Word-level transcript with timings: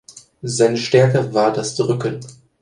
Seine 0.41 0.77
Stärke 0.77 1.31
war 1.35 1.53
das 1.53 1.75
Drücken. 1.75 2.21